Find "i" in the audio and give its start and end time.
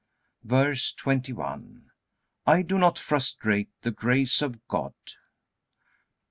2.47-2.61